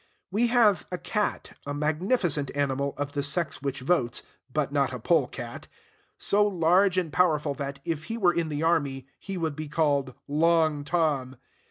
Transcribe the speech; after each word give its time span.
We 0.31 0.47
have 0.47 0.87
a 0.91 0.97
cat, 0.97 1.55
a 1.63 1.75
magnificent 1.75 2.49
animal, 2.55 2.95
of 2.97 3.11
the 3.11 3.21
sex 3.21 3.61
which 3.61 3.81
votes 3.81 4.23
(but 4.51 4.71
not 4.71 4.91
a 4.91 4.97
pole 4.99 5.27
cat), 5.27 5.67
so 6.17 6.43
large 6.43 6.97
and 6.97 7.13
powerful 7.13 7.53
that, 7.53 7.77
if 7.85 8.05
he 8.05 8.17
were 8.17 8.33
in 8.33 8.49
the 8.49 8.63
army, 8.63 9.05
he 9.19 9.37
would 9.37 9.55
be 9.55 9.67
called 9.67 10.15
Long 10.27 10.83
Tom. 10.83 11.35